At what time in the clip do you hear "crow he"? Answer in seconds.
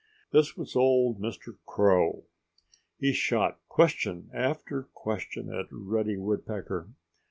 1.67-3.13